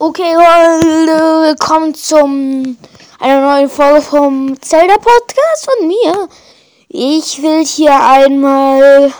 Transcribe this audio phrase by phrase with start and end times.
[0.00, 2.78] Okay, Leute, willkommen zum
[3.18, 6.28] einer neuen Folge vom Zelda Podcast von mir.
[6.86, 9.12] Ich will hier einmal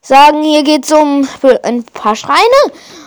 [0.00, 1.28] sagen, hier geht's um
[1.64, 2.38] ein paar Schreine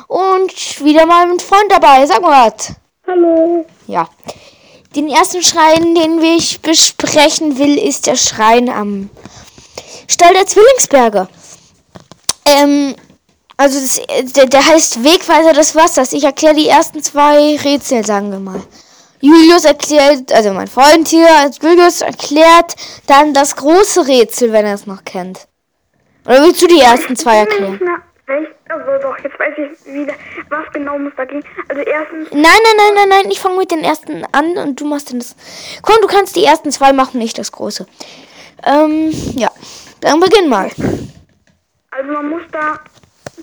[0.09, 2.05] und wieder mal ein Freund dabei.
[2.05, 2.74] Sag mal was.
[3.08, 3.65] Hallo.
[3.88, 4.10] Ja.
[4.94, 9.10] Den ersten Schrein, den ich besprechen will, ist der Schrein am
[10.10, 11.29] Stall der Zwillingsberge.
[12.46, 12.94] Ähm,
[13.58, 16.13] also das, der, der heißt Wegweiser des Wassers.
[16.13, 18.62] Ich erkläre die ersten zwei Rätsel, sagen wir mal.
[19.22, 21.27] Julius erklärt, also mein Freund hier,
[21.62, 22.76] Julius erklärt
[23.08, 25.48] dann das große Rätsel, wenn er es noch kennt.
[26.26, 27.80] Oder willst du die ersten zwei erklären?
[28.74, 30.13] Also doch, jetzt weiß ich wieder,
[30.49, 31.44] was genau muss da gehen.
[31.70, 32.32] Also erstens.
[32.32, 35.20] Nein, nein, nein, nein, nein, ich fange mit den ersten an und du machst dann
[35.20, 35.35] das.
[35.84, 37.85] Komm, du kannst die ersten zwei machen, nicht das große.
[38.66, 39.52] Ähm, ja.
[40.02, 40.72] Dann beginn mal.
[41.91, 42.80] Also man muss da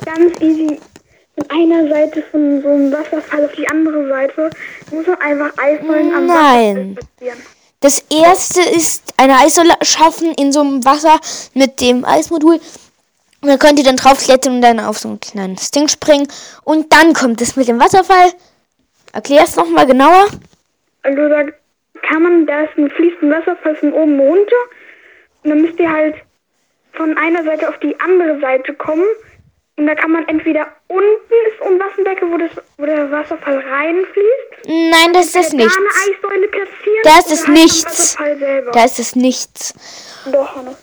[0.05, 0.79] ganz easy
[1.35, 4.51] von einer Seite von so einem Wasserfall auf die andere Seite
[4.91, 6.99] muss man einfach Eissäulen am Nein.
[7.81, 11.19] Das erste ist eine Eissäule schaffen in so einem Wasser
[11.55, 12.61] mit dem Eismodul.
[13.43, 16.29] Und dann könnt ihr dann draufklettern und dann auf so ein kleines Ding springen.
[16.65, 18.33] Und dann kommt es mit dem Wasserfall.
[19.15, 20.27] Erklär es nochmal genauer.
[21.03, 21.45] Also da
[22.03, 24.57] kann man, da ist ein fließender Wasserfall von oben runter.
[25.43, 26.17] Und dann müsst ihr halt
[26.93, 29.07] von einer Seite auf die andere Seite kommen.
[29.77, 34.67] Und da kann man entweder unten ist Umwasserbecken, wo, das, wo der Wasserfall reinfließt.
[34.67, 35.71] Nein, das ist es nicht.
[35.71, 37.03] Da eine Eissäule platzieren.
[37.05, 38.17] Da ist halt nichts.
[38.73, 39.75] Da ist es nichts.
[40.31, 40.77] Doch, Hannes.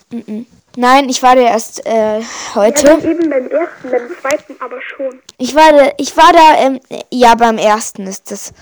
[0.75, 2.85] Nein, ich war da erst äh, Ja, heute.
[2.85, 5.21] dann eben beim ersten, beim zweiten aber schon.
[5.37, 6.79] Ich war da, ich war da, ähm,
[7.11, 8.53] ja, beim ersten ist das.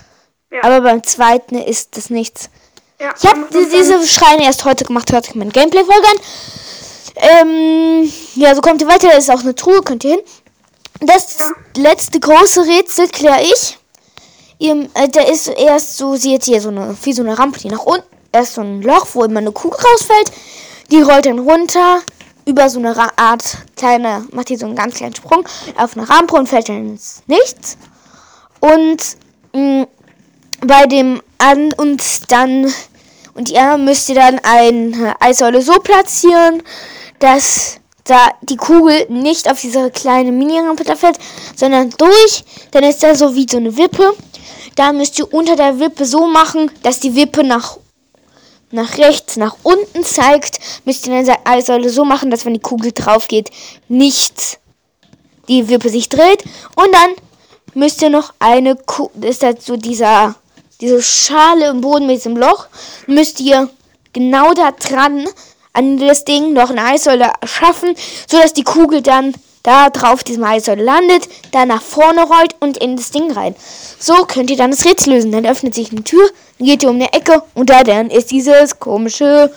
[0.51, 0.63] Ja.
[0.63, 2.49] Aber beim zweiten ist das nichts.
[2.99, 6.17] Ja, Ich habe diese Schreine erst heute gemacht, hört euch mein Gameplay-Folge an.
[7.15, 10.21] Ähm, ja, so kommt ihr weiter, da ist auch eine Truhe, könnt ihr hin.
[11.01, 13.77] Das letzte große Rätsel kläre ich.
[14.59, 17.69] Ihr, äh, da ist erst so, seht hier so eine, wie so eine Rampe, die
[17.69, 20.31] nach unten, erst so ein Loch, wo immer eine Kugel rausfällt.
[20.91, 22.01] Die rollt dann runter
[22.45, 25.45] über so eine Ra Art kleine, macht hier so einen ganz kleinen Sprung
[25.77, 27.77] auf eine Rampe und fällt dann ins Nichts.
[28.59, 28.97] Und
[29.53, 29.87] mh,
[30.61, 32.71] bei dem an und dann
[33.33, 36.63] und ihr müsst ihr dann eine Eissäule so platzieren,
[37.19, 41.17] dass da die Kugel nicht auf diese kleine Mini-Rampe da fällt,
[41.55, 42.43] sondern durch.
[42.71, 44.13] Dann ist da so wie so eine Wippe.
[44.75, 47.77] Da müsst ihr unter der Wippe so machen, dass die Wippe nach
[48.71, 52.91] nach rechts, nach unten zeigt, müsst ihr eine Eissäule so machen, dass wenn die Kugel
[52.91, 53.49] drauf geht,
[53.87, 54.59] nicht
[55.47, 56.43] die Wippe sich dreht.
[56.75, 57.11] Und dann
[57.73, 60.35] müsst ihr noch eine, Ku ist halt so dieser,
[60.81, 62.67] diese Schale im Boden mit diesem Loch,
[63.07, 63.69] müsst ihr
[64.13, 65.25] genau da dran
[65.75, 67.95] an das Ding noch eine Eissäule schaffen,
[68.27, 72.77] so dass die Kugel dann da drauf diesem Eissäule landet, da nach vorne rollt und
[72.77, 73.55] in das Ding rein.
[73.99, 75.31] So könnt ihr dann das Rätsel lösen.
[75.31, 78.31] Dann öffnet sich eine Tür, dann geht ihr um eine Ecke und da dann ist
[78.31, 79.51] dieses komische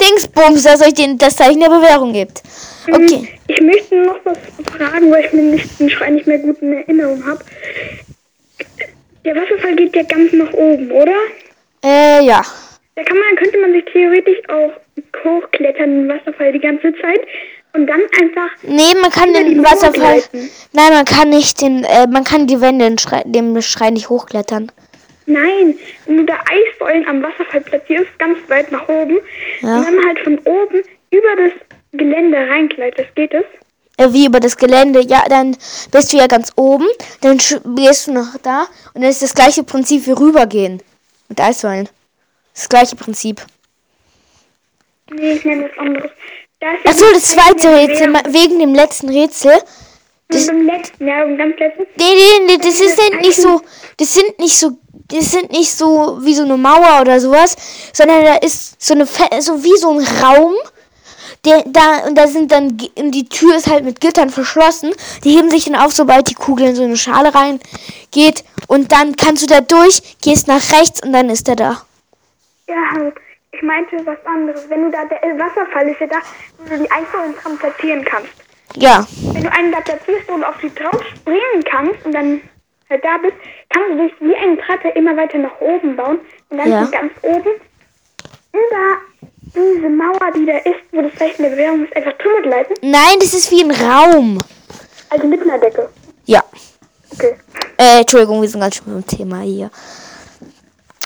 [0.00, 2.42] Dingsbums, das euch den, das Zeichen der Bewährung gibt.
[2.90, 3.28] Okay.
[3.48, 4.38] Ich möchte noch was
[4.76, 7.40] fragen, weil ich mir nicht, nicht mehr gut in Erinnerung habe.
[9.24, 11.16] Der Wasserfall geht ja ganz nach oben, oder?
[11.84, 12.42] Äh, ja.
[12.94, 14.72] Da kann man, könnte man sich theoretisch auch
[15.24, 17.20] hochklettern, den Wasserfall die ganze Zeit
[17.72, 18.50] und dann einfach.
[18.62, 19.92] Nee, man kann den Wasserfall.
[19.92, 20.50] gleiten.
[20.72, 24.08] Nein, man kann nicht den, äh, man kann die Wände in Schrei, dem Schrein nicht
[24.08, 24.70] hochklettern.
[25.26, 29.18] Nein, wenn du da Eissäulen am Wasserfall platzierst, ganz weit nach oben,
[29.60, 29.78] Ja.
[29.78, 31.52] und dann halt von oben über das
[31.92, 33.44] Gelände reinkleidest, geht es?
[33.96, 35.02] Äh, wie über das Gelände.
[35.02, 35.56] Ja, dann
[35.92, 36.86] bist du ja ganz oben.
[37.20, 37.36] Dann
[37.76, 38.66] gehst du noch da.
[38.94, 40.82] Und dann ist das gleiche Prinzip wie rübergehen.
[41.28, 41.88] Mit Eissäulen.
[42.54, 43.42] Das gleiche Prinzip.
[45.10, 46.10] Nee, ich nenne das anderes.
[46.60, 49.52] Da ist Achso, das zweite Rätsel, wegen dem letzten Rätsel.
[50.32, 51.82] Und beim letzten, ja, beim ganz letzten.
[51.96, 53.62] Nee, nee, nee, das ist halt nicht so,
[53.96, 54.72] das sind nicht so,
[55.08, 57.56] das sind nicht so wie so eine Mauer oder sowas,
[57.92, 60.54] sondern da ist so eine, so wie so ein Raum,
[61.44, 64.92] der, da, und da sind dann, die Tür ist halt mit Gittern verschlossen,
[65.24, 69.16] die heben sich dann auf, sobald die Kugel in so eine Schale reingeht, und dann
[69.16, 71.82] kannst du da durch, gehst nach rechts, und dann ist er da.
[72.68, 73.14] Ja, halt.
[73.52, 74.68] Ich meinte was anderes.
[74.68, 76.16] Wenn du da, der Wasserfall ist ja da,
[76.58, 78.32] wo du die Eissäulen dran platzieren kannst.
[78.76, 82.40] Ja, Wenn du einen da platzierst und auf die drauf springen kannst und dann
[82.88, 83.34] halt da bist,
[83.68, 86.20] kannst du dich wie eine Treppe immer weiter nach oben bauen
[86.50, 86.84] und dann Ja.
[86.84, 87.50] ganz oben
[88.52, 92.74] über diese Mauer, die da ist, wo das Zeichen der Bewährung ist, einfach drüber gleiten.
[92.82, 94.38] nein, das ist wie ein Raum.
[95.08, 95.88] Also mit einer Decke.
[96.26, 96.44] Ja.
[97.12, 97.34] Okay.
[97.76, 99.70] Äh, Entschuldigung, wir sind ganz schön beim Thema hier.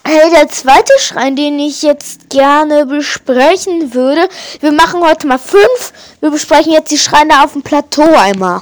[0.06, 4.28] Hey, der zweite Schrein, den ich jetzt gerne besprechen würde.
[4.60, 5.94] Wir machen heute mal fünf.
[6.20, 8.60] Wir besprechen jetzt die Schreine auf dem Plateau einmal.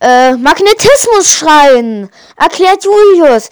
[0.00, 3.50] Äh, Magnetismus-Schrein, erklärt Julius.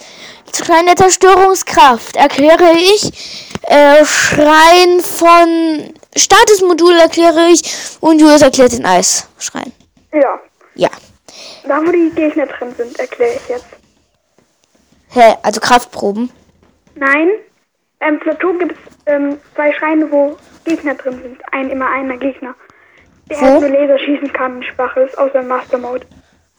[0.53, 3.49] Schrein der Zerstörungskraft, erkläre ich.
[3.63, 7.61] Äh, Schrein von Statusmodul erkläre ich.
[8.01, 9.71] Und Julius erklärt den Eisschrein.
[10.11, 10.41] Ja.
[10.75, 10.89] Ja.
[11.65, 13.80] Da, wo die Gegner drin sind, erkläre ich jetzt.
[15.13, 16.31] Hä, also Kraftproben.
[16.95, 17.29] Nein.
[17.99, 21.41] Beim Plateau gibt es ähm, zwei Schreine, wo Gegner drin sind.
[21.51, 22.55] Ein, immer einer Gegner.
[23.29, 23.59] Der Wo?
[23.59, 26.05] nur Laser schießen kann schwach ist, außer Master Mode.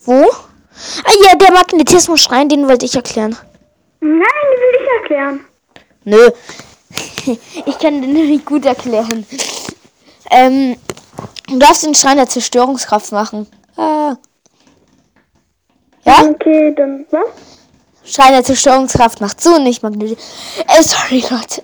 [0.04, 0.22] Wo?
[0.22, 3.36] Ah ja, der Magnetismus-Schrein, den wollte ich erklären.
[4.00, 5.40] Nein, die will ich erklären.
[6.04, 6.30] Nö.
[7.66, 9.24] Ich kann den nicht gut erklären.
[10.30, 10.76] Ähm,
[11.46, 13.46] du darfst den Schrein der Zerstörungskraft machen.
[13.76, 14.16] Ah.
[16.04, 16.24] Ja?
[16.24, 17.61] Okay, dann was?
[18.04, 20.24] Schrein der Zerstörungskraft macht so nicht Magnetismus.
[20.66, 21.62] Äh, sorry, Leute.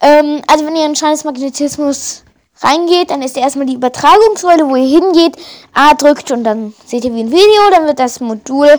[0.00, 2.24] Ähm, also wenn ihr in Schrein des Magnetismus
[2.60, 5.36] reingeht, dann ist erstmal die Übertragungssäule, wo ihr hingeht,
[5.72, 8.78] A drückt und dann seht ihr wie ein Video, dann wird das Modul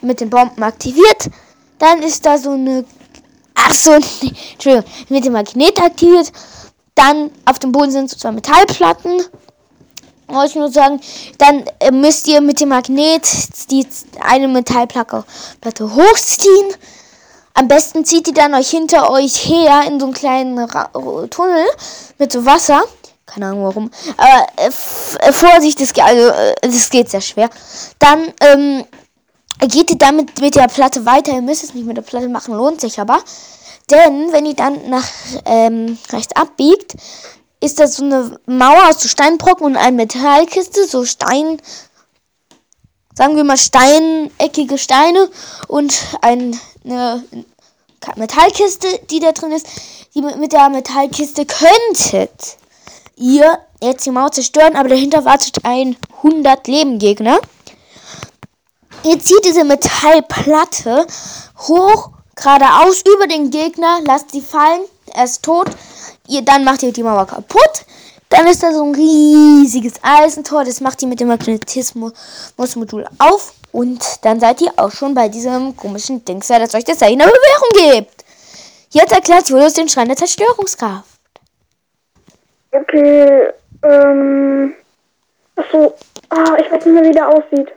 [0.00, 1.30] mit den Bomben aktiviert.
[1.78, 2.84] Dann ist da so eine,
[3.54, 6.32] ach so, nee, Entschuldigung, mit dem Magnet aktiviert.
[6.94, 9.22] Dann auf dem Boden sind so zwei Metallplatten.
[10.46, 11.00] Ich nur sagen,
[11.38, 13.28] dann äh, müsst ihr mit dem Magnet
[13.70, 13.86] die
[14.20, 15.24] eine Metallplatte
[15.60, 16.74] Platte hochziehen.
[17.54, 20.88] Am besten zieht ihr dann euch hinter euch her in so einen kleinen Ra
[21.28, 21.66] Tunnel
[22.18, 22.82] mit so Wasser.
[23.26, 23.90] Keine Ahnung warum.
[24.16, 27.50] Aber äh, äh, Vorsicht, das, ge- also, äh, das geht sehr schwer.
[27.98, 28.84] Dann ähm,
[29.60, 31.32] geht ihr damit mit der Platte weiter.
[31.32, 33.20] Ihr müsst es nicht mit der Platte machen, lohnt sich aber.
[33.90, 35.06] Denn wenn ihr dann nach
[35.44, 36.94] ähm, rechts abbiegt,
[37.62, 41.62] ist das so eine Mauer aus so Steinbrocken und eine Metallkiste, so Stein,
[43.14, 45.30] sagen wir mal steineckige Steine
[45.68, 47.24] und ein, eine
[48.16, 49.66] Metallkiste, die da drin ist.
[50.14, 52.58] Die mit, mit der Metallkiste könntet
[53.16, 57.38] ihr jetzt die Mauer zerstören, aber dahinter wartet ein 100 Leben Gegner.
[59.04, 61.06] Ihr zieht diese Metallplatte
[61.58, 64.82] hoch, geradeaus über den Gegner, lasst sie fallen,
[65.14, 65.68] er ist tot.
[66.28, 67.84] Ihr, dann macht ihr die Mauer kaputt.
[68.28, 73.52] Dann ist da so ein riesiges Eisentor, das macht ihr mit dem Magnetismus-Modul auf.
[73.72, 77.26] Und dann seid ihr auch schon bei diesem komischen Dings, das euch das Zeichen der
[77.26, 78.24] Bewährung gibt.
[78.90, 81.08] Jetzt erklärt Julius den Schrein der Zerstörungskraft.
[82.72, 83.50] Okay,
[83.82, 84.74] ähm.
[85.56, 85.94] Achso.
[86.30, 87.72] Ah, ich weiß nicht mehr, wie der aussieht.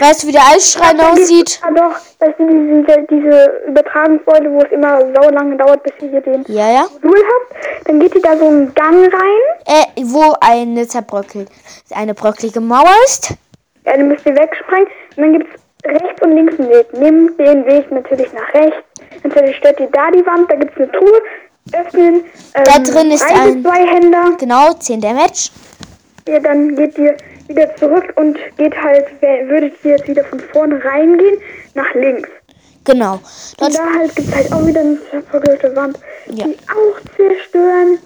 [0.00, 1.60] Weißt du, wie der Eisschrein aussieht?
[1.62, 1.96] Ah, doch.
[2.18, 6.44] Das sind diese, diese Übertragungssäule, wo es immer sau lange dauert, bis ihr hier den
[6.48, 6.86] Ja, ja.
[7.02, 7.88] Modul habt.
[7.88, 9.40] Dann geht ihr da so einen Gang rein.
[9.66, 11.48] Äh, wo eine zerbröckelt,
[11.94, 13.30] eine bröckelige Mauer ist.
[13.84, 14.86] Ja, dann müsst ihr wegspringen.
[15.16, 16.92] Und dann gibt es rechts und links einen Weg.
[16.92, 18.76] Nehmt den Weg natürlich nach rechts.
[19.22, 20.50] Dann zerstört ihr da die Wand.
[20.50, 21.20] Da gibt es eine Truhe.
[21.72, 22.14] Öffnen.
[22.54, 24.36] Ähm, Da drin ist ein- zwei Händer.
[24.38, 25.50] Genau, 10 Damage.
[26.28, 27.16] Ja, dann geht ihr
[27.48, 29.06] wieder zurück und geht halt,
[29.48, 31.38] würdet ihr jetzt wieder von vorne reingehen,
[31.74, 32.28] nach links.
[32.84, 33.14] Genau.
[33.14, 33.22] Und
[33.60, 34.98] Dort, da halt gibt es halt auch wieder eine
[35.30, 35.98] vergrößerte Wand,
[36.32, 36.46] Ja.
[36.46, 37.98] die auch zerstören.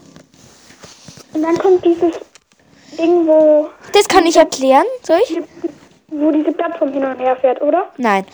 [1.34, 2.12] Und dann kommt dieses
[2.98, 4.84] Ding, wo, das kann ich erklären.
[5.02, 5.38] Soll ich?
[6.12, 7.88] wo diese Plattform hin und her fährt, oder?
[7.96, 8.25] Nein.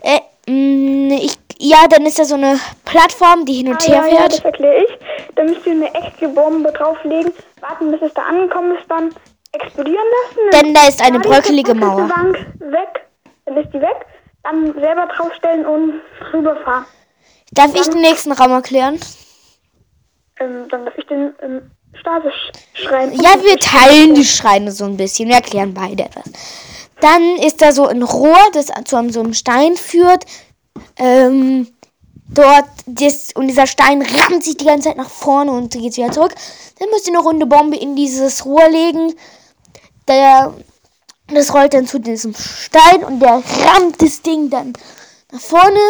[0.00, 0.20] Äh,
[0.50, 4.06] mh, ich, ja, dann ist da so eine Plattform, die hin und Ah, her ja,
[4.06, 4.32] ja, fährt.
[4.38, 4.98] das erkläre ich.
[5.34, 9.10] Da müsst ihr eine echte Bombe drauflegen, warten, bis es da angekommen ist, dann
[9.60, 10.64] explodieren lassen.
[10.64, 12.08] Denn da ist eine bröckelige Mauer.
[12.08, 13.06] Bank weg,
[13.44, 14.06] dann ist die weg,
[14.42, 16.00] dann selber draufstellen und
[16.32, 16.86] rüberfahren.
[17.52, 18.98] Darf ich den nächsten Raum erklären?
[20.40, 22.32] Ähm, dann darf ich den ähm, Status
[22.74, 23.12] schreiben.
[23.12, 25.28] Ja, wir teilen die Schreine so ein bisschen.
[25.28, 26.24] Wir erklären beide etwas.
[27.00, 30.24] Dann ist da so ein Rohr, das zu einem, so einem Stein führt.
[30.98, 31.68] Ähm,
[32.28, 36.10] dort, das, und dieser Stein rammt sich die ganze Zeit nach vorne und geht wieder
[36.10, 36.34] zurück.
[36.78, 39.14] Dann müsst ihr eine runde Bombe in dieses Rohr legen.
[40.08, 40.54] Der,
[41.28, 44.72] das rollt dann zu diesem Stein und der rammt das Ding dann
[45.32, 45.80] nach vorne.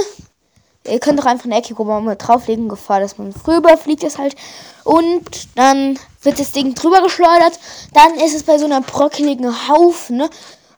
[0.87, 4.37] Ihr könnt auch einfach eine eckige Bombe drauflegen, Gefahr, dass man rüber fliegt ist halt.
[4.85, 7.59] Und dann wird das Ding drüber geschleudert.
[7.93, 10.31] Dann ist es bei so einer brockeligen Haufen, ne?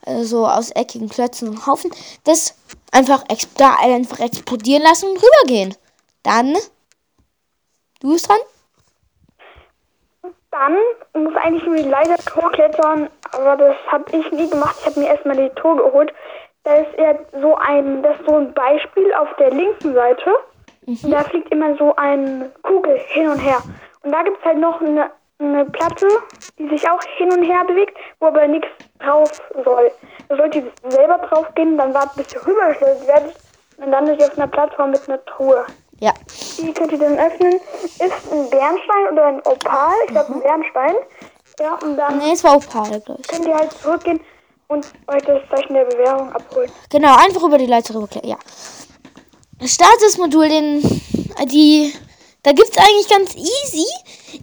[0.08, 1.90] also aus eckigen Klötzen und Haufen,
[2.24, 2.54] das
[2.90, 3.24] einfach,
[3.56, 5.74] da einfach explodieren lassen und rübergehen.
[6.22, 6.56] Dann,
[8.00, 8.38] du bist dran?
[10.58, 14.74] Dann muss eigentlich nur die Leiter Tor klettern, aber das habe ich nie gemacht.
[14.80, 16.12] Ich habe mir erstmal die Tor geholt.
[16.64, 20.34] Da ist eher so ein, das ist so ein Beispiel auf der linken Seite.
[20.84, 23.58] Und da fliegt immer so eine Kugel hin und her.
[24.02, 26.08] Und da gibt es halt noch eine, eine Platte,
[26.58, 29.30] die sich auch hin und her bewegt, wo aber nichts drauf
[29.64, 29.92] soll.
[30.28, 33.36] Da sollt ihr selber drauf gehen, dann wartet, bis ihr rübergeschleudert werdet.
[33.76, 35.64] Und dann landet ihr auf einer Plattform mit einer Truhe.
[36.00, 36.12] Ja.
[36.58, 37.54] Die könnt ihr dann öffnen.
[37.54, 39.92] Ist ein Bernstein oder ein Opal.
[40.06, 40.94] Ich glaube, ein Bernstein.
[41.60, 43.26] Ja, und dann Nee, es war Opal, glaube ich.
[43.28, 44.20] könnt ihr halt zurückgehen
[44.68, 46.70] und euch das Zeichen der Bewährung abholen.
[46.90, 48.30] Genau, einfach über die Leiter rüberklettern.
[48.30, 48.36] Ja.
[49.60, 50.82] Das Statusmodul, den,
[51.50, 51.92] die,
[52.44, 53.84] da gibt's eigentlich ganz easy.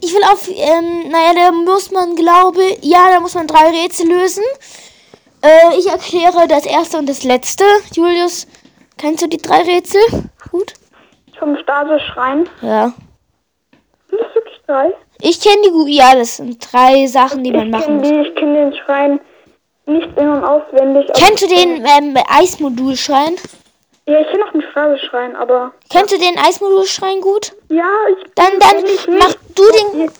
[0.01, 4.09] Ich will auf, ähm, naja, da muss man, glaube, ja, da muss man drei Rätsel
[4.09, 4.43] lösen.
[5.41, 7.63] Äh, ich erkläre das erste und das letzte.
[7.93, 8.45] Julius,
[8.97, 10.01] kennst du die drei Rätsel?
[10.51, 10.73] Gut.
[11.39, 12.49] Vom Stasis-Schrein.
[12.61, 12.93] Ja.
[14.09, 14.93] Sind das wirklich drei?
[15.21, 15.95] Ich kenne die.
[15.95, 18.09] Ja, das sind drei Sachen, die man ich machen kenne muss.
[18.09, 19.19] die, ich kenne den Schrein
[19.85, 21.07] nicht in- und auswendig.
[21.13, 23.35] Kennst du den ähm, Eismodulschrein?
[24.07, 25.71] Ja, ich kenne auch den Stasis-Schrein, aber...
[25.89, 27.53] Kennst du den Eismodulschrein gut?
[27.69, 28.31] Ja, ich...
[28.35, 30.11] Dann, dann mach du den,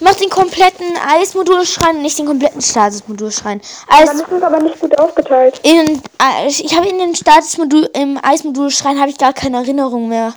[0.00, 3.60] mach den kompletten Eismodulschrein nicht den kompletten Statusmodulschrein.
[3.88, 5.60] Dann Als ist aber nicht gut aufgeteilt.
[5.62, 10.34] in, äh, ich habe in den Statusmodul, im Eismodulschrein habe ich gar keine Erinnerung mehr.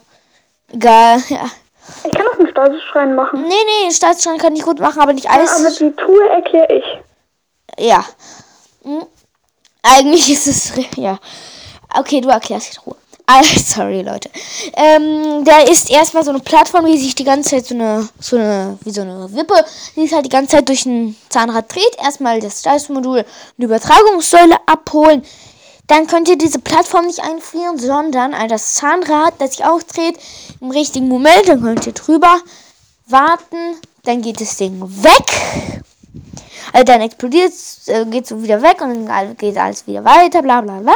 [0.71, 1.45] Egal, ja.
[2.03, 3.41] Ich kann auch den Stasis-Schrein machen.
[3.43, 6.85] Nee, nee, Statusschrein kann ich gut machen, aber nicht Ja, aber die Truhe erkläre ich.
[7.79, 8.05] Ja.
[8.83, 9.05] Hm.
[9.83, 11.17] Eigentlich ist es, ja.
[11.93, 12.95] Okay, du erklärst die Ruhe.
[13.65, 14.29] Sorry, Leute.
[14.75, 18.37] Ähm, da ist erstmal so eine Plattform, die sich die ganze Zeit so eine, so
[18.37, 19.55] eine, wie so eine Wippe,
[19.95, 21.97] die sich halt die ganze Zeit durch ein Zahnrad dreht.
[22.03, 23.03] Erstmal das und
[23.57, 25.23] die Übertragungssäule abholen.
[25.87, 30.17] Dann könnt ihr diese Plattform nicht einfrieren, sondern ein das Zahnrad, das sich auch dreht,
[30.61, 31.47] im richtigen Moment.
[31.47, 32.39] Dann könnt ihr drüber
[33.07, 33.75] warten.
[34.03, 35.83] Dann geht das Ding weg.
[36.73, 37.51] Also dann explodiert
[37.87, 40.93] äh, geht so wieder weg und dann geht alles wieder weiter, bla bla bla.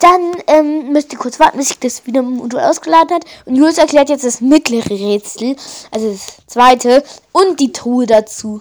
[0.00, 3.24] Dann ähm, müsst ihr kurz warten, bis sich das wieder im Modul ausgeladen hat.
[3.46, 5.56] Und Julius erklärt jetzt das mittlere Rätsel,
[5.92, 7.02] also das zweite,
[7.32, 8.60] und die Truhe dazu.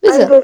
[0.00, 0.14] Bitte.
[0.14, 0.42] Also,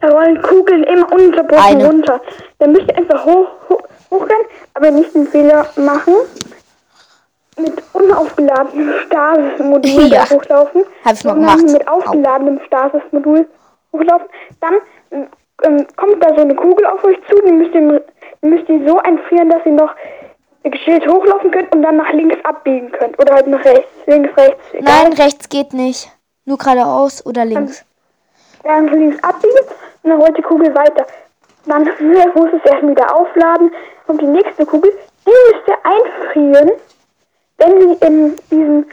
[0.00, 1.86] da rollen Kugeln immer ununterbrochen Eine.
[1.86, 2.20] runter.
[2.58, 6.14] Dann müsst ihr einfach hoch, hoch, hochrennen, aber nicht den Fehler machen.
[7.58, 10.28] Mit unaufgeladenem Stasis-Modul Ja.
[10.28, 10.84] hochlaufen.
[11.04, 11.62] Hab ich mal gemacht.
[11.62, 13.46] Mit aufgeladenem Stasis-Modul
[13.92, 14.26] hochlaufen.
[14.60, 15.26] Dann
[15.64, 17.40] ähm, kommt da so eine Kugel auf euch zu.
[17.46, 18.02] Die müsst ihr,
[18.42, 19.94] müsst ihr so einfrieren, dass ihr noch
[20.64, 23.18] geschillt hochlaufen könnt und dann nach links abbiegen könnt.
[23.18, 23.90] Oder halt nach rechts.
[24.06, 24.62] Links, rechts.
[24.72, 25.04] Egal.
[25.04, 26.10] Nein, rechts geht nicht.
[26.44, 27.84] Nur geradeaus oder links.
[28.64, 29.58] dann links abbiegen
[30.02, 31.06] und dann rollt die Kugel weiter.
[31.66, 31.84] Dann
[32.34, 33.70] muss es erst wieder aufladen
[34.08, 34.92] und die nächste Kugel,
[35.26, 36.72] die müsst ihr einfrieren,
[37.58, 38.86] wenn sie in diesem,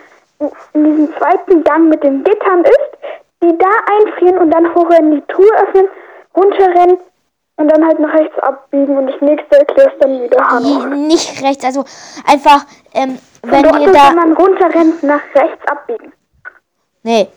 [0.73, 5.33] in diesem zweiten Gang mit den Gittern ist, die da einfrieren und dann hochrennen, die
[5.33, 5.87] Truhe öffnen,
[6.35, 6.97] runterrennen
[7.55, 10.85] und dann halt nach rechts abbiegen und das nächste erklärst dann wieder Hanno.
[10.95, 11.83] Nicht rechts, also
[12.25, 14.09] einfach, ähm, wenn Dort ihr da.
[14.09, 16.13] wenn man runterrennt, nach rechts abbiegen.
[17.03, 17.27] Nee.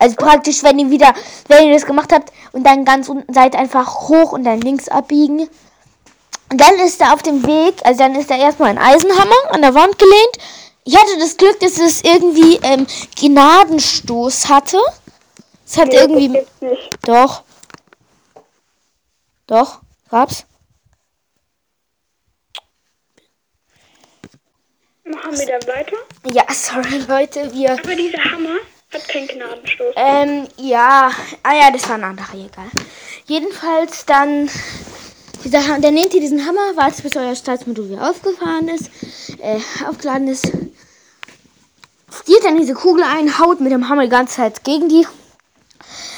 [0.00, 1.12] Also praktisch, wenn ihr wieder,
[1.48, 4.88] wenn ihr das gemacht habt und dann ganz unten seid, einfach hoch und dann links
[4.88, 5.48] abbiegen.
[6.50, 9.60] Und dann ist da auf dem Weg, also dann ist da erstmal ein Eisenhammer an
[9.60, 10.38] der Wand gelehnt.
[10.84, 12.86] Ich hatte das Glück, dass es irgendwie ähm,
[13.20, 14.78] Gnadenstoß hatte.
[15.68, 16.46] Es hat Nee, irgendwie.
[17.02, 17.42] Doch.
[19.46, 19.80] Doch.
[20.10, 20.46] Gab's?
[25.04, 25.96] Machen wir da weiter?
[26.32, 27.72] Ja, sorry Leute, wir.
[27.72, 28.56] Aber dieser Hammer
[28.92, 29.94] hat keinen Gnadenstoß.
[29.96, 31.10] Ähm, ja.
[31.42, 32.70] Ah ja, das war ein anderer, egal.
[33.26, 34.48] Jedenfalls dann.
[35.44, 38.90] Dieser, dann nehmt ihr diesen Hammer, wartet bis euer Startmodul wieder aufgefahren ist,
[39.38, 40.50] äh, aufgeladen ist.
[42.10, 45.06] Stiert dann diese Kugel ein, haut mit dem Hammer die ganze Zeit gegen die.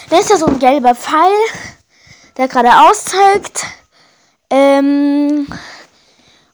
[0.09, 1.31] Dann ist da so ein gelber Pfeil,
[2.37, 3.64] der geradeaus zeigt.
[4.50, 5.47] Ähm,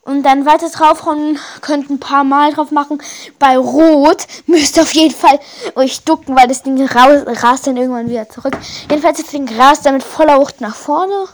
[0.02, 3.02] und dann weiter draufhauen, könnt ein paar Mal drauf machen.
[3.40, 5.40] Bei Rot müsst ihr auf jeden Fall
[5.74, 8.56] euch ducken, weil das Ding raus, rast dann irgendwann wieder zurück.
[8.88, 11.26] Jedenfalls das Ding rast dann mit voller Wucht nach vorne.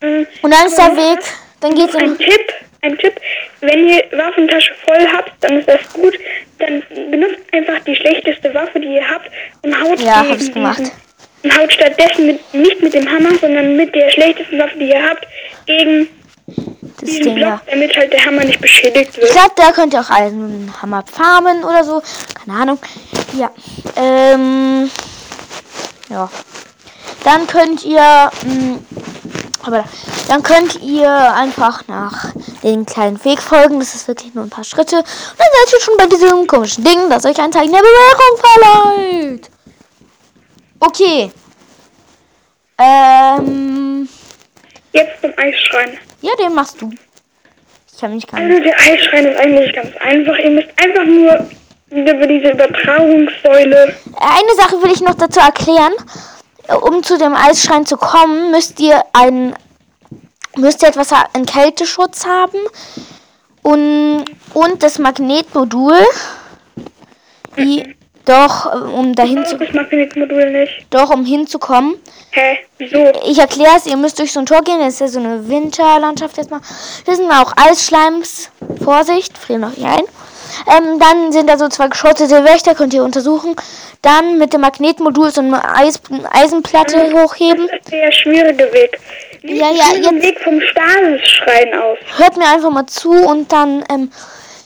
[0.00, 0.26] Mhm.
[0.42, 1.18] Und dann ist der Aber Weg,
[1.60, 3.20] dann geht's Ein in, Tipp, ein Tipp,
[3.60, 6.14] wenn ihr Waffentasche voll habt, dann ist das gut.
[6.58, 9.30] Dann benutzt einfach die schlechteste Waffe, die ihr habt
[9.62, 10.82] und haut Ja, gegen hab ich gemacht.
[11.42, 15.02] Und haut stattdessen mit, nicht mit dem Hammer, sondern mit der schlechtesten Waffe, die ihr
[15.02, 15.26] habt,
[15.66, 16.08] gegen
[16.46, 19.32] das diesen Ding, Block, damit halt der Hammer nicht beschädigt Ich wird.
[19.32, 22.02] glaube, da könnt ihr auch einen Hammer farmen oder so.
[22.44, 22.78] Keine Ahnung.
[23.38, 23.50] Ja.
[23.96, 24.90] Ähm.
[26.08, 26.30] Ja.
[27.24, 28.30] Dann könnt ihr.
[28.44, 28.78] Mh,
[29.64, 29.84] aber
[30.28, 33.78] dann könnt ihr einfach nach den kleinen Weg folgen.
[33.78, 34.96] Das ist wirklich nur ein paar Schritte.
[34.96, 39.36] Und dann seid ihr schon bei diesem komischen Ding, das euch ein Zeichen der Bewährung
[39.36, 39.50] verleiht.
[40.80, 41.30] Okay.
[42.78, 44.08] Ähm.
[44.92, 45.98] Jetzt zum Eisschrein.
[46.20, 46.90] Ja, den machst du.
[47.92, 48.50] Ich kann mich gar nicht.
[48.50, 50.38] Also der Eisschrein ist eigentlich ganz einfach.
[50.38, 51.48] Ihr müsst einfach nur
[51.90, 55.92] über diese Übertragungssäule Eine Sache will ich noch dazu erklären.
[56.82, 59.54] Um zu dem Eisschrein zu kommen, müsst ihr einen
[60.56, 62.58] müsst ihr etwas einen Kälteschutz haben
[63.62, 65.98] und und das Magnetmodul.
[67.56, 70.86] Die, Doch, um dahin zu, Das Magnetmodul nicht.
[70.90, 71.96] doch, um hinzukommen.
[72.30, 72.58] Hä?
[72.76, 72.98] Wieso?
[73.26, 74.78] Ich erkläre es, ihr müsst durch so ein Tor gehen.
[74.80, 76.60] Das ist ja so eine Winterlandschaft jetzt mal.
[77.06, 78.50] Das sind auch Eisschleims.
[78.84, 80.04] Vorsicht, frieren noch hier ein.
[80.66, 83.56] Ähm, dann sind da so zwei geschottete Wächter, könnt ihr untersuchen.
[84.02, 86.00] Dann mit dem Magnetmodul so eine Eis
[86.32, 87.66] Eisenplatte hochheben.
[87.66, 88.98] Das ist der schwierige Weg.
[89.42, 91.98] Wie Ja, ja, der Weg vom Stasis-Schrein aus.
[92.16, 94.10] Hört mir einfach mal zu und dann, ähm,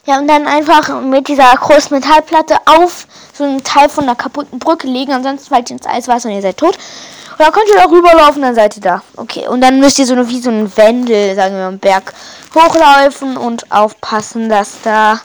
[0.06, 4.58] ja, und dann einfach mit dieser großen Metallplatte auf so einen Teil von einer kaputten
[4.58, 5.12] Brücke legen.
[5.12, 6.76] Ansonsten fällt ihr ins Eiswasser und ihr seid tot.
[7.42, 9.02] Dann könnt ihr da rüberlaufen, dann seid ihr da.
[9.16, 11.80] Okay, und dann müsst ihr so eine, wie so ein Wendel, sagen wir mal, einen
[11.80, 12.12] Berg
[12.54, 15.20] hochlaufen und aufpassen, dass da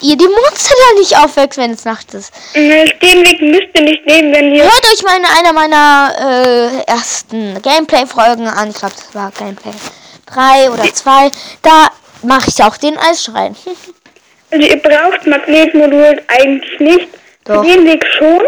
[0.00, 2.32] ihr die Monster da nicht aufwächst, wenn es Nacht ist.
[2.56, 4.64] Den Weg müsst ihr nicht nehmen, wenn ihr...
[4.64, 8.70] Hört euch meine, einer meiner äh, ersten Gameplay-Folgen an.
[8.70, 9.70] Ich glaube, das war Gameplay
[10.26, 11.30] 3 oder 2.
[11.62, 11.86] Da
[12.24, 13.54] mache ich auch den Eisschrein.
[14.50, 17.08] Also ihr braucht Magnetmodul eigentlich nicht.
[17.46, 17.62] Doch.
[17.62, 18.42] Den Weg schon.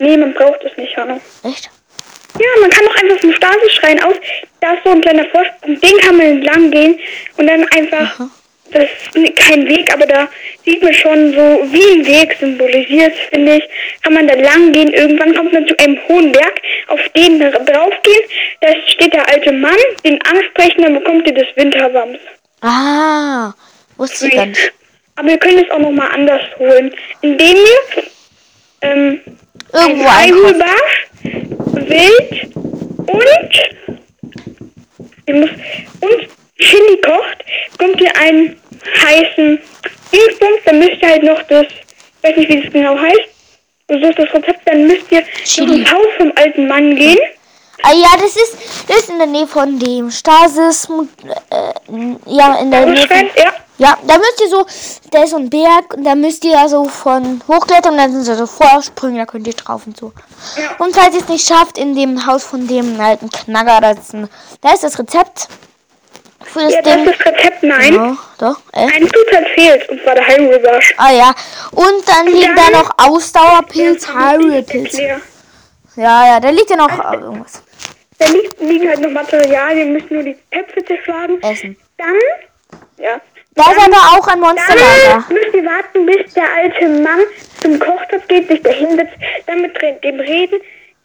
[0.00, 1.20] Nee, man braucht es nicht, Hanno.
[1.44, 1.70] Echt?
[2.38, 4.14] Ja, man kann auch einfach vom Stasis-Schrein aus,
[4.60, 6.98] da ist so ein kleiner Vorsprung, den kann man entlang gehen
[7.36, 8.20] und dann einfach,
[8.70, 10.26] das ist kein Weg, aber da
[10.64, 13.64] sieht man schon so wie ein Weg symbolisiert, finde ich,
[14.02, 14.90] kann man da lang gehen.
[14.94, 18.22] Irgendwann kommt man zu einem hohen Berg, auf den draufgehen,
[18.62, 22.20] da steht der alte Mann, den ansprechen, dann bekommt ihr das Winterwams.
[22.62, 23.52] Ah,
[23.98, 24.72] wusste ich gar nicht.
[25.16, 28.02] Aber wir können es auch nochmal anders holen, indem ihr
[28.82, 29.20] ähm,
[29.72, 30.32] Irgendwo ein.
[30.32, 32.54] Eihuhlbarsch, Wild
[33.06, 33.50] und
[36.00, 37.44] und Chili kocht,
[37.76, 38.60] bekommt ihr einen
[39.00, 39.58] heißen
[40.12, 43.28] Dingsbums, dann müsst ihr halt noch das, ich weiß nicht wie das genau heißt,
[43.88, 45.80] so ist das Rezept, dann müsst ihr Chili.
[45.80, 47.18] ins Haus vom alten Mann gehen.
[47.82, 48.56] Ah ja, das ist,
[48.88, 50.86] das ist in der Nähe von dem Stasis.
[51.50, 51.72] Äh,
[52.26, 53.54] ja, in der Nähe von, ja.
[53.80, 54.66] Ja, da müsst ihr so,
[55.10, 58.12] da ist so ein Berg und da müsst ihr ja so von hochklettern und dann
[58.12, 60.12] sind so, so Vorsprünge, da könnt ihr drauf und so.
[60.78, 64.12] Und falls ihr es nicht schafft, in dem Haus von dem alten Knagger, da ist,
[64.12, 64.28] ein,
[64.60, 65.48] da ist das Rezept
[66.42, 67.04] für das Ja, das Ding.
[67.08, 67.94] ist das Rezept, nein.
[67.94, 68.80] Ja, doch, äh.
[68.80, 70.94] Ein Zutat fehlt, und zwar der Hyrule-Barsch.
[70.98, 71.34] Ah ja,
[71.72, 74.98] und dann liegen da dann- noch Ausdauerpilz, Hyrule-Pilz.
[74.98, 75.16] Ja.
[75.96, 77.62] Ja, da liegt ja noch äh, irgendwas.
[78.18, 81.40] Da liegt, liegen halt noch Materialien, müssen nur die Töpfe zerschlagen.
[81.42, 81.76] Essen.
[81.96, 82.14] Dann,
[82.98, 83.20] ja.
[83.54, 85.24] Da ist aber auch ein Monsterlager.
[85.28, 87.20] Dann müsst ihr warten, bis der alte Mann
[87.60, 89.14] zum Kochtopf geht, sich da hinsetzt,
[89.46, 90.60] dann mit dem reden,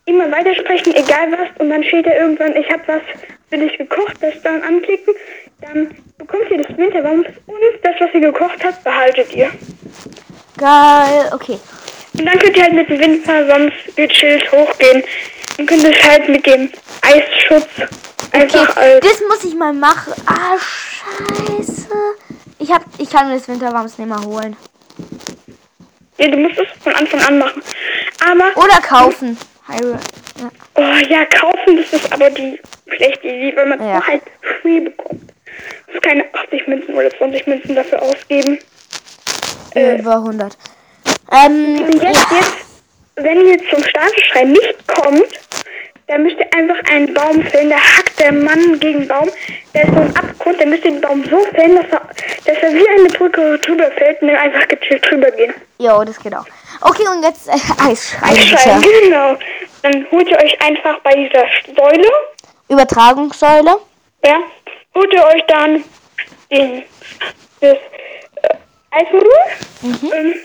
[0.06, 3.02] immer weitersprechen, egal was, und dann steht er irgendwann, ich habe was
[3.50, 5.14] für dich gekocht, das dann anklicken,
[5.62, 9.52] dann bekommt ihr das Winterwams und das, was ihr gekocht habt, behaltet ihr.
[10.58, 11.60] Geil, okay.
[12.18, 15.04] Und dann könnt ihr halt mit dem Winterwams gechillt hochgehen
[15.58, 17.68] und könnt es halt mit dem Eisschutz
[18.32, 20.14] einfach Okay, als das muss ich mal machen.
[20.26, 21.88] Ah, scheiße.
[22.66, 24.58] Ich hab, ich kann mir das Winterwams nicht mehr holen.
[26.18, 27.62] Ja, du musst es von Anfang an machen.
[28.28, 29.38] Aber, Oder kaufen.
[29.68, 30.00] Hyrule.
[30.40, 30.50] Ja.
[30.74, 34.02] oh ja, kaufen, das ist aber die schlechte Idee, weil man Ja.
[34.08, 34.24] halt
[34.64, 35.30] free bekommt.
[35.86, 38.58] Du musst keine 80 Münzen oder 20 Münzen dafür ausgeben.
[39.76, 40.00] Äh.
[40.00, 40.58] Über 100.
[41.34, 42.02] Ähm, jetzt,
[42.32, 42.38] ja.
[42.38, 42.66] jetzt,
[43.18, 45.28] wenn ihr zum Staatsschrein nicht kommt,
[46.08, 47.70] dann müsst ihr einfach einen Baum fällen.
[47.70, 49.30] Da hackt der Mann gegen den Baum.
[49.74, 52.02] Da ist so ein Abgrund, dann müsst ihr den Baum so fällen, dass er,
[52.46, 55.54] dass er wie eine Brücke drüber fällt und dann einfach gechillt drüber gehen.
[55.80, 56.46] Jo, das geht auch.
[56.82, 57.52] Okay, und jetzt äh,
[57.90, 58.30] Eisschrein.
[58.30, 59.02] Einschreiben, bitte.
[59.04, 59.36] genau.
[59.82, 62.08] Dann holt ihr euch einfach bei dieser Säule
[62.70, 63.76] Übertragungssäule.
[64.26, 64.40] Ja,
[64.94, 65.84] holt ihr euch dann
[66.52, 66.84] den,
[67.62, 68.56] das äh,
[68.92, 69.30] Eismodul,
[69.84, 70.36] ähm,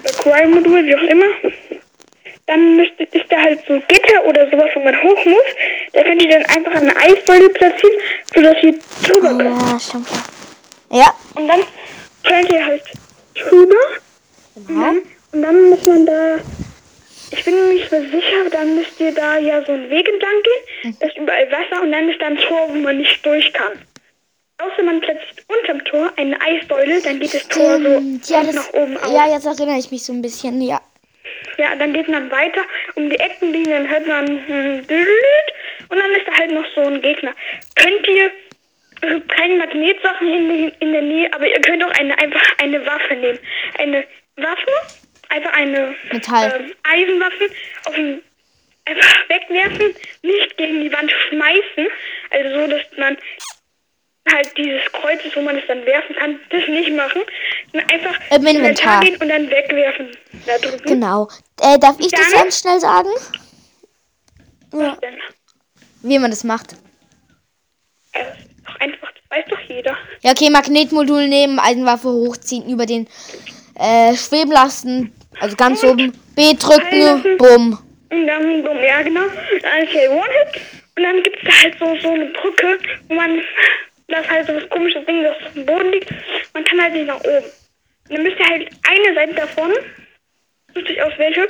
[0.00, 1.77] oder Coral-Modul, wie auch immer.
[2.48, 5.44] Dann müsste, ist da halt so Gitter oder sowas, wo man hoch muss.
[5.92, 7.98] Da könnt ihr dann einfach eine Eissäule platzieren,
[8.34, 8.74] sodass ihr
[9.06, 9.62] drüber könnt.
[9.70, 10.08] ja, stimmt.
[10.90, 10.98] Ja.
[11.00, 11.60] Ja, Und dann
[12.24, 12.82] könnt ihr halt
[13.34, 13.74] drüber.
[14.54, 14.80] Und genau.
[14.80, 16.36] dann, und dann muss man da,
[17.30, 20.42] ich bin mir nicht mehr sicher, dann müsst ihr da ja so einen Weg entlang
[20.42, 20.96] gehen.
[20.98, 23.72] Da ist überall Wasser und dann ist da ein Tor, wo man nicht durch kann.
[24.60, 28.32] Außer man platziert unterm Tor eine Eissäule, dann geht das Tor so.
[28.32, 29.12] Ja, das, nach oben auf.
[29.12, 30.60] ja, jetzt erinnere ich mich so ein bisschen.
[30.62, 30.80] Ja.
[31.56, 32.62] Ja, dann geht man weiter
[32.94, 34.86] um die Ecken liegen, dann hört man hm,
[35.88, 37.32] und dann ist da halt noch so ein Gegner.
[37.74, 38.26] Könnt ihr
[39.00, 43.14] äh, keine Magnetsachen in, in der Nähe, aber ihr könnt auch eine einfach eine Waffe
[43.14, 43.38] nehmen.
[43.78, 44.04] Eine
[44.36, 44.96] Waffe,
[45.28, 46.60] einfach eine Metall.
[46.60, 47.50] ähm, Eisenwaffe
[47.86, 48.22] auf den
[48.88, 51.88] einfach wegwerfen, nicht gegen die Wand schmeißen,
[52.30, 53.18] also so, dass man
[54.32, 57.22] halt dieses Kreuz ist, wo man es dann werfen kann, das nicht machen,
[57.74, 59.00] einfach Im ins Inventar.
[59.00, 60.08] gehen und dann wegwerfen.
[60.46, 60.84] Da drücken.
[60.86, 61.28] Genau.
[61.60, 63.08] Äh, darf ich das Dann- ganz schnell sagen?
[64.72, 65.18] Denn?
[66.02, 66.72] Wie man das macht.
[68.12, 68.36] Äh, das
[68.66, 69.96] doch einfach, das weiß doch jeder.
[70.22, 73.08] Ja, okay, Magnetmodul nehmen, Eisenwaffe hochziehen, über den
[73.78, 77.78] äh, schweben lassen, Also ganz Und oben B drücken, bumm.
[78.10, 79.20] Und dann, so, ja genau,
[79.62, 80.62] dann ist hier One-Hit.
[80.96, 83.40] Und dann gibt es da halt so, so eine Brücke, wo man,
[84.08, 86.10] das ist halt so das komische Ding, das auf dem Boden liegt.
[86.54, 86.64] Man
[87.28, 87.68] kann halt nicht nach oben.
[88.08, 89.72] Und dann müsst ihr halt eine Seite davon,
[90.74, 91.48] sucht euch aus welche,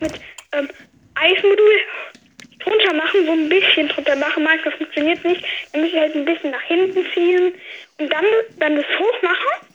[0.00, 0.12] mit
[0.52, 0.68] ähm,
[1.14, 1.80] Eismodul
[2.60, 4.44] drunter machen, so ein bisschen drunter machen.
[4.44, 5.44] Manchmal funktioniert nicht.
[5.72, 7.54] Dann müsst ihr halt ein bisschen nach hinten ziehen
[7.98, 8.24] und dann,
[8.58, 9.66] dann das hoch machen.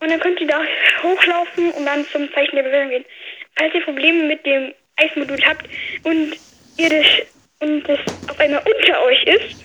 [0.00, 0.60] Und dann könnt ihr da
[1.02, 3.04] hochlaufen und dann zum Zeichen der Bewegung gehen.
[3.56, 5.66] Falls ihr Probleme mit dem Eismodul habt
[6.02, 6.36] und
[6.76, 7.06] ihr das
[7.60, 9.64] und das auf einmal unter euch ist,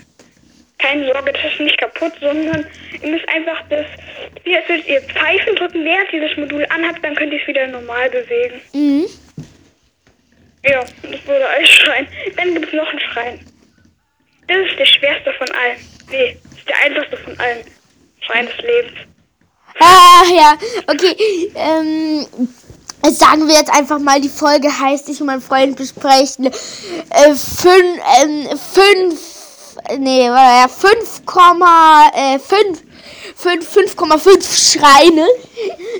[0.80, 2.66] keine Sorge, das ist nicht kaputt, sondern
[3.02, 3.86] ihr müsst einfach das,
[4.44, 7.48] wie als würdet ihr Pfeifen drücken, während ihr das Modul anhabt, dann könnt ihr es
[7.48, 8.62] wieder normal bewegen.
[8.74, 9.06] Mhm.
[10.66, 12.08] Ja, und das wurde als Schrein.
[12.40, 13.40] Dann gibt es noch einen Schrein.
[14.48, 15.78] Das ist der schwerste von allen.
[16.10, 17.66] Nee, das ist der einfachste von allen.
[18.22, 19.00] Schrein des Lebens.
[19.80, 21.52] Ah, ja, okay.
[21.56, 22.26] Ähm,
[23.12, 28.00] sagen wir jetzt einfach mal, die Folge heißt, ich und mein Freund besprechen äh, fünf,
[28.22, 31.22] ähm, fünf, nee, war ja 5,
[32.16, 32.84] äh, 5, 5,
[33.42, 35.28] 5,5 Schreine.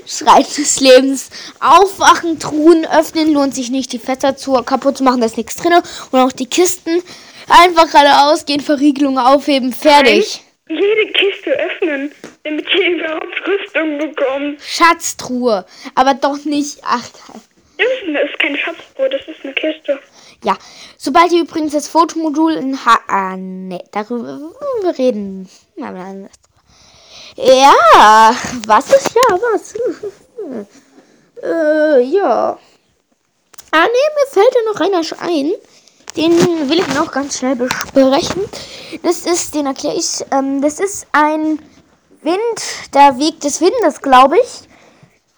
[0.06, 1.30] Schrein des Lebens.
[1.60, 3.92] Aufwachen, Truhen öffnen, lohnt sich nicht.
[3.92, 5.74] Die Fässer zu kaputt zu machen, da ist nichts drin.
[6.10, 7.02] Und auch die Kisten
[7.48, 10.42] einfach geradeaus gehen, Verriegelung aufheben, fertig.
[10.68, 12.12] Jede Kiste öffnen,
[12.44, 14.60] damit ihr überhaupt Rüstung bekommt.
[14.62, 15.66] Schatztruhe.
[15.94, 16.78] Aber doch nicht.
[16.84, 17.02] Ach,
[17.76, 19.98] Das ist, das ist kein Schatzbrot, das ist eine Kiste.
[20.44, 20.56] Ja,
[20.96, 22.98] sobald ihr übrigens das Fotomodul in H.
[23.08, 24.38] Ah, ne, darüber
[24.96, 25.48] reden.
[25.76, 26.32] mal anders.
[27.36, 28.34] Ja,
[28.66, 29.74] was ist ja was?
[31.42, 32.58] äh, ja.
[33.72, 35.52] Ah, ne, mir fällt ja noch einer ein.
[36.16, 38.42] Den will ich noch ganz schnell besprechen.
[39.02, 40.24] Das ist, den erkläre ich.
[40.32, 41.60] Ähm, das ist ein
[42.22, 44.68] Wind, der Weg des Windes, glaube ich.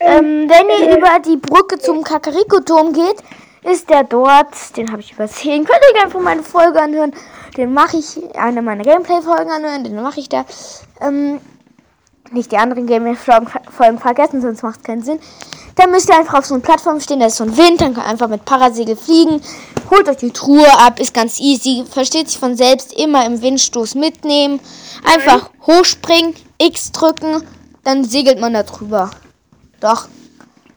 [0.00, 3.22] Ähm, wenn ihr über die Brücke zum Kakariko-Turm geht,
[3.70, 4.76] ist der dort.
[4.76, 5.64] Den habe ich übersehen.
[5.64, 7.12] Könnt ihr einfach meine Folge anhören.
[7.56, 9.84] Den mache ich, eine meiner Gameplay-Folgen anhören.
[9.84, 10.44] Den mache ich da.
[11.00, 11.38] Ähm,
[12.32, 15.18] nicht die anderen Gameplay-Folgen vergessen, sonst macht es keinen Sinn.
[15.76, 17.94] Dann müsst ihr einfach auf so einer Plattform stehen, da ist so ein Wind, dann
[17.94, 19.40] könnt ihr einfach mit Parasegel fliegen.
[19.90, 23.94] Holt euch die Truhe ab, ist ganz easy, versteht sich von selbst, immer im Windstoß
[23.94, 24.60] mitnehmen.
[25.04, 27.42] Einfach hochspringen, X drücken,
[27.84, 29.10] dann segelt man da drüber.
[29.80, 30.08] Doch.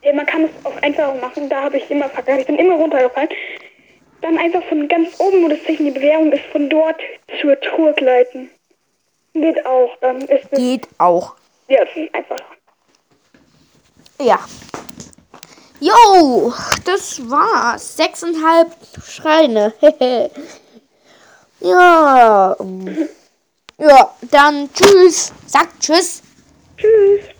[0.01, 2.41] Ja, man kann es auch einfacher machen, da habe ich immer vergessen.
[2.41, 3.29] Ich bin immer runtergefallen.
[4.21, 6.99] Dann einfach von ganz oben, wo das Zeichen die Bewährung ist, von dort
[7.41, 8.49] zur Truhe gleiten.
[9.33, 10.49] Geht auch, dann ist.
[10.51, 11.35] Geht auch.
[11.67, 12.45] Ja, das ist einfacher.
[14.19, 14.39] Ja.
[15.79, 16.53] Jo,
[16.85, 17.97] das war's.
[17.97, 18.71] Sechseinhalb
[19.03, 19.73] Schreine.
[21.59, 22.55] ja.
[23.77, 25.33] Ja, dann tschüss.
[25.45, 26.21] Sagt tschüss.
[26.77, 27.34] Tschüss.